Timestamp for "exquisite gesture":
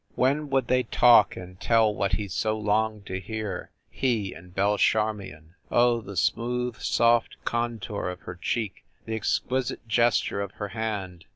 9.13-10.41